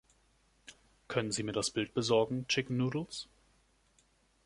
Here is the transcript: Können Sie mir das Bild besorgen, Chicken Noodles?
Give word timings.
Können 1.07 1.31
Sie 1.31 1.43
mir 1.43 1.51
das 1.51 1.69
Bild 1.69 1.93
besorgen, 1.93 2.47
Chicken 2.47 2.75
Noodles? 2.75 3.27